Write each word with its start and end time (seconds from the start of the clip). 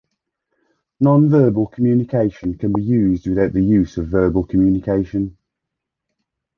Nonverbal 0.99 1.71
communication 1.71 2.57
can 2.57 2.73
be 2.73 2.81
used 2.81 3.27
without 3.27 3.53
the 3.53 3.61
use 3.61 3.97
of 3.97 4.07
verbal 4.07 4.43
communication. 4.43 5.37